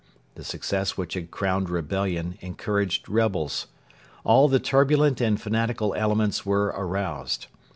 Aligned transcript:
The 0.33 0.43
success 0.43 0.97
which 0.97 1.13
had 1.13 1.29
crowned 1.29 1.69
rebellion 1.69 2.35
encouraged 2.41 3.07
rebels. 3.07 3.67
All 4.23 4.47
the 4.47 4.57
turbulent 4.59 5.21
and 5.21 5.39
fanatical 5.39 5.93
elements 5.93 6.43
were 6.43 6.73
aroused. 6.75 7.45